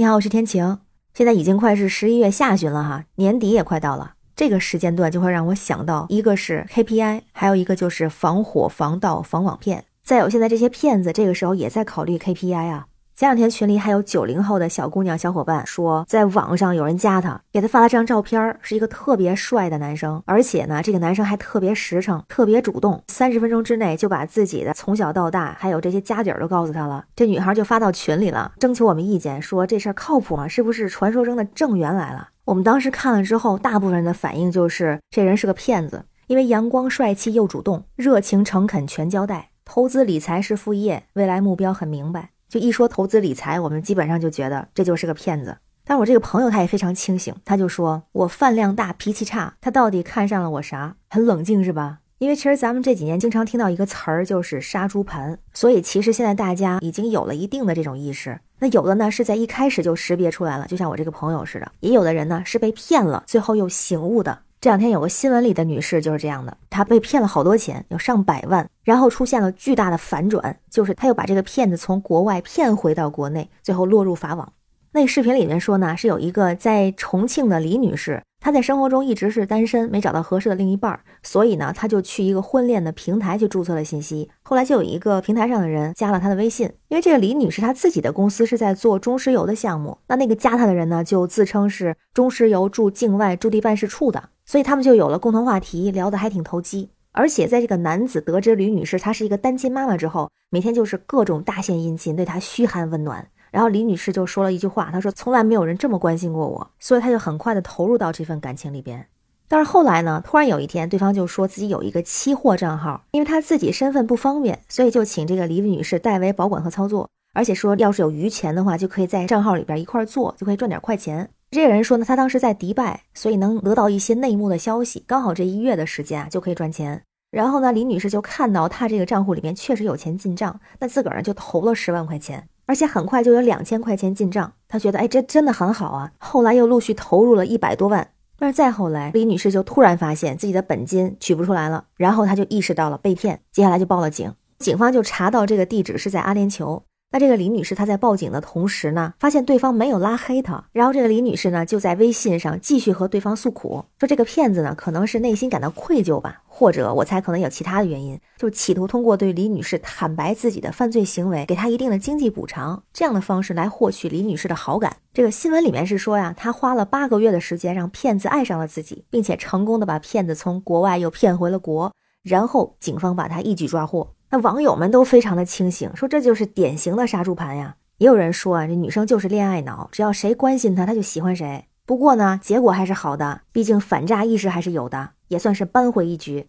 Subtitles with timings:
[0.00, 0.78] 你好，我是天晴。
[1.12, 4.14] 现在已经快是十一月下旬了哈，年底也快到了。
[4.34, 9.84] 这个时间段就会让我想到，一个是 KPI，还有一个就是防火、防盗、防网骗。
[10.02, 12.86] 再有，现在这些骗子这个时候也在考虑 KPI 啊。
[13.20, 27.04] 前两天群里还有九零后的小姑娘、小伙伴说，在网上有人加她，给她发了张照片，是一个特别帅的男生，而且呢，这个男生还特别实诚、特别主动，三十分钟之内就把自己的从小到大还有这些家底儿都告诉他了。
[27.14, 30.48] 这女孩就发到群里了，征求我们意见，说这事儿靠谱吗？
[30.48, 32.30] 是不是传说中的正缘来了？
[32.46, 42.30] 我们当时看了之后，大部分人的反应就是这人是个骗子，因为阳光帅气又主动，热情诚恳全交代，投资理财是副业，未来目标很明白。
[42.50, 45.56] 就一说投资理财，我们基本上就觉得这就是个骗子。
[45.84, 50.96] 但我这个朋友他也非常清醒，他就说我饭量大，脾气差，他到底看上了我啥？
[51.08, 52.00] 很冷静是吧？
[52.18, 55.38] 因为其实咱们这几年经常听到一个词儿，就是杀猪盘。
[55.54, 58.40] 所以其实现在大家已经有了一定的这种意识。
[58.58, 64.40] 那有的呢是在一开始就识别出来了，就像我这个朋友似的；也有的人呢是被骗了，最后又醒悟的。
[64.60, 74.52] 这两天有个新闻里的女士就是这样的，她被骗了好多钱，有上百万，然后出现了巨大的反转，就是她又把这个骗子从国外骗回到国内，最后落入法网。
[74.92, 78.22] 那视频里面说呢，是有一个在重庆的李女士。
[78.42, 84.30] 她在生活中一直是单身，没找到合适的另一半，所以呢，她就去一个婚恋的平台去注册了信息。
[84.42, 96.90] 后来就有一个平台上的人加了她的微信，因为这个李女士她自己的公司是在做中石油的项目，那那个加她的人呢，就自称是中石油驻境外驻地办事处的，所以他们就有了共同话题，聊得还挺投机。
[97.12, 103.28] 而且在这个男子得知李女士她是一个单亲妈妈之后，每天就是各种大献殷勤，对她嘘寒问暖。
[103.52, 109.06] 然后李女士就说了一句话，她说从来没有人这么关心过我，所以她就很快的投入到这份感情里边。
[109.46, 121.30] 但是后来呢，突然有一天，对方就说自己有一个期货账号，因为他自己身份不方便，所以就请这个李女士代为保管和操作，而且说要是有余钱的话，就可以在账号里边一块做，就可以赚点快钱。
[121.50, 127.02] 这个人说呢，他当时在迪拜，所以能得到一些内幕的消息，刚好这一月的时间啊就可以赚钱。
[127.32, 132.46] 然后呢，李女士就看到他这个账户里面确实有钱进账，那自个儿呢就投了十万块钱。
[132.66, 136.12] 而且很快就有两千块钱进账，他觉得哎，这真的很好啊。
[136.18, 138.08] 后来又陆续投入了一百多万，
[138.38, 144.32] 但是再后来，李女士就突然发现自己的本金取不出来了，然后她就意识到了被骗，接下来就报了警。
[144.60, 146.82] 警方就查到这个地址是在阿联酋。
[147.12, 164.96] 那这个李女士她在报警的同时呢，发现对方没有拉黑她，然后这个李女士呢就在微信上继续和对方诉苦，说这个骗子呢可能是内心感到愧疚吧，或者我猜可能有其他的原因，就企图通过对李女士坦白自己的犯罪行为，给她一定的经济补偿，这样的方式来获取李女士的好感。
[165.12, 171.92] 这个新闻里面是说呀，她花了八个月的时间让骗子爱上了自己，并且成功的把骗子从国外又骗回了国，
[172.22, 174.12] 然后警方把她一举抓获。
[174.30, 177.76] 那网友们都非常的清醒，说这就是典型的杀猪盘呀。
[177.98, 181.66] 也有人说啊，这女生就是恋爱脑，只要谁关心她，她就喜欢谁。
[181.84, 186.46] 不过呢，结果还是好的，毕竟反诈意识还是有的，也算是扳回一局。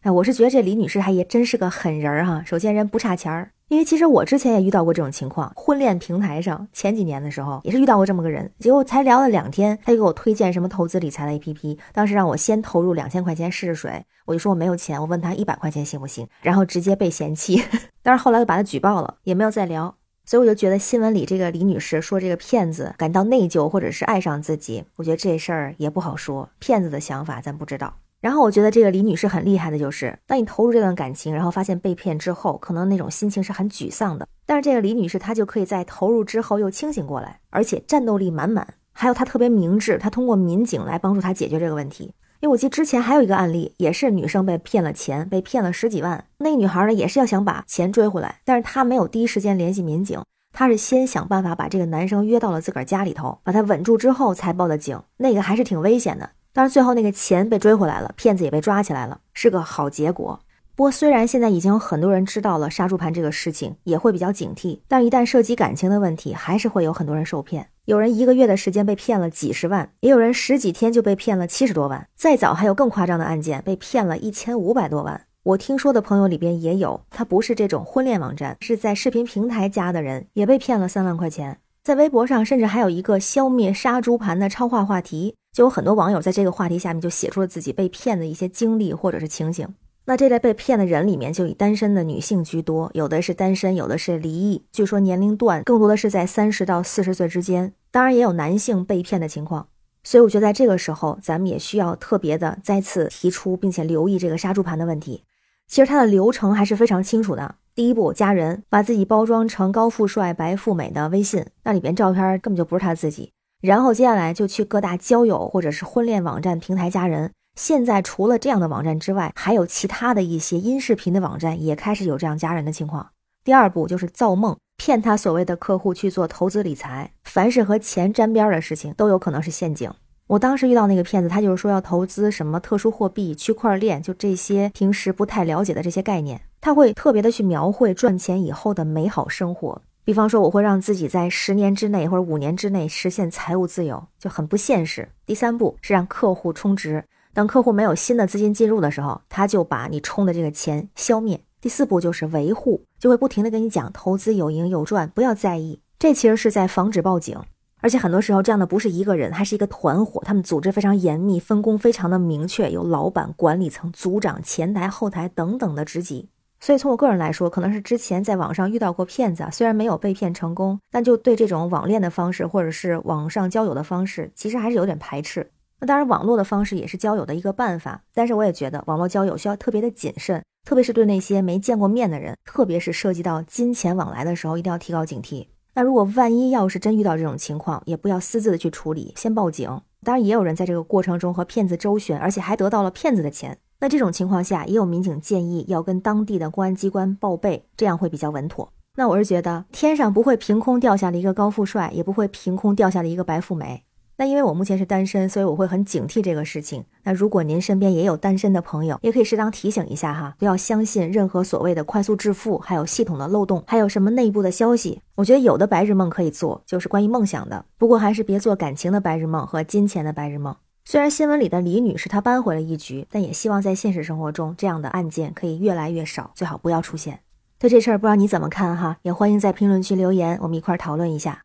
[0.00, 2.42] 哎，我是觉得这李女士还也真是个狠人儿哈。
[2.46, 3.50] 首先人不差钱儿。
[3.68, 17.62] 因为其实我之前也遇到过这种情况，婚恋平台上前几年的时候也是遇到过这么个人，结果才聊了两天，他就给我推荐什么投资理财的 A P P，当时让我先投入两千块钱试试水，我就说我没有钱，我问他一百块钱行不行，然后直接被嫌弃，
[18.02, 27.96] 但是后来又把他举报了，也没有再聊，所以我就觉得新闻里这个李女士说这个骗子感到内疚或者是爱上自己，我觉得这事儿也不好说，骗子的想法咱不知道。
[28.20, 34.26] 然后我觉得这个李女士很厉害的，就是当你投入这段感情，然后发现被骗之后，可能那种心情是很沮丧的。
[34.44, 38.74] 但是这个李女士她就可以在投入之后又清醒过来，而且战斗力满满。
[38.92, 42.12] 还有她特别明智，她通过民警来帮助她解决这个问题。
[42.40, 46.24] 因为我记得之前还有一个案例，也是女生被骗了钱，被骗了十几万。
[46.38, 50.20] 那女孩呢也是要想把钱追回来，但是她没有第一时间联系民警，
[50.52, 55.00] 她是先想办法把这个男生约到了自个儿家里头，把他稳住之后才报的警。
[55.18, 56.30] 那个还是挺危险的。
[56.58, 60.40] 但是最后那个钱被追回来了，骗子也被抓起来了，是个好结果。
[60.74, 67.68] 不过虽然现在已经有很多人知道了杀猪盘这个事情，也会比较警惕，但一旦涉及感情的问题，还是会有很多人受骗。
[67.84, 72.08] 有人一个月的时间被骗了几十万，也有人十几天就被骗了七十多万。
[72.16, 75.26] 再早还有更夸张的案件，被骗了一千五百多万。
[75.44, 81.60] 我听说的朋友里边也有，他不是这种婚恋网站，是在视频平台加的人，也被骗了三万块钱。
[81.84, 85.36] 在微博上，甚至还有一个消灭杀猪盘的超话话题。
[85.52, 89.74] 就有很多网友在这个话题下面就写出了自己被骗的一些经历或者是情形。
[90.04, 94.64] 那这类被骗的人里面，就以单身的女性居多，有的是单身，有的是离异。
[94.72, 97.74] 据说年龄段更多的是在三十到四十岁之间。
[97.90, 99.68] 当然也有男性被骗的情况。
[100.04, 105.24] 所以我觉得在这个时候，咱们也需要特别的再次提出，并且留意这个杀猪盘的问题。
[105.66, 107.56] 其实它的流程还是非常清楚的。
[107.74, 113.32] 第一步加人，把自己包装成高富帅、白富美的微信，那里边照片根本就不是他自己。
[113.60, 117.32] 然后接下来就去各大交友或者是婚恋网站平台加人。
[117.56, 123.10] 现在除了这样的网站之外，还有其他的一些音视频的网站也开始有这样加人的情况。
[123.44, 127.10] 第二步就是造梦，骗他所谓的客户去做投资理财。
[127.24, 129.90] 凡是和钱沾边的事情，都有可能是陷阱。
[130.28, 139.82] 我当时遇到那个骗子，他就是说要投资什么特殊货币、区块链，就这些平时不太了解的这些概念，他会特别的去描绘赚钱以后的美好生活。
[140.08, 145.06] 比方说，我会让自己在十年之内或者五年之内实现财务自由，就很不现实。
[145.26, 151.38] 第三步是让客户充值，等客户没有新的资金进入的时候，他就把你充的这个钱消灭。
[151.60, 155.78] 第四步就是维护，就会不停的跟你讲投资有赢有赚，不要在意。
[155.98, 157.38] 这其实是在防止报警。
[157.82, 166.30] 而且很多时候，这样的不是一个人，还是一个团伙，他们组织非常严密，分工非常的明确，有老板、管理层、组长、前台、后台等等的职级。
[166.60, 175.50] 所以从我个人来说，可能是之前在网上遇到过骗子，虽然没有被骗成功，但就对这种网恋的方式或者是网上交友的方式，其实还是有点排斥。
[175.80, 185.46] 那当然，网络的方式也是交友的一个办法，但是我也觉得网络交友需要特别的谨慎，特别是对那些没见过面的人，特别是涉及到金钱往来的时候，一定要提高警惕。
[185.74, 189.80] 那如果万一要是真遇到这种情况，也不要私自的去处理，先报警。
[190.02, 193.56] 当然，也有人在这个过程中和骗子周旋，而且还得到了骗子的钱。
[193.80, 198.72] 那这种情况下，也有民警建议要跟当地的公安机关报备，这样会比较稳妥。
[198.96, 203.84] 那我是觉得，天上不会凭空掉下了一个高富帅，也不会凭空掉下了一个白富美。
[204.16, 206.84] 那因为我目前是单身，所以我会很警惕这个事情。
[207.04, 215.00] 那如果您身边也有单身的朋友，也可以适当提醒一下哈，不要相信任何所谓的快速致富，还有系统的漏洞，还有什么内部的消息。
[215.14, 217.64] 我觉得有的白日梦可以做，就是关于梦想的。
[217.78, 220.56] 不过还是别做感情的白日梦和金钱的白日梦。
[220.90, 227.20] 虽然新闻里的李女士她扳回了一局，但也希望在现实生活中这样的案件可以越来越少，最好不要出现。
[227.58, 231.42] 对这事儿不知道你怎么看哈，也欢迎在评论区留言，我们一块儿讨论一下。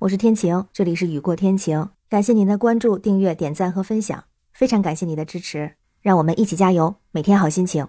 [0.00, 1.88] 我是天晴，这里是雨过天晴。
[2.10, 7.88] 感谢您的关注、订阅、点赞和分享，非常感谢你的支持，让我们一起加油，每天好心情，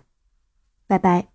[0.87, 1.32] 拜拜。